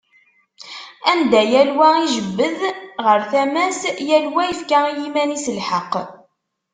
[1.11, 2.59] Anda yal wa ijebbed
[3.05, 5.93] ɣer tama-s, yal wa yefka i yiman-is lḥeqq.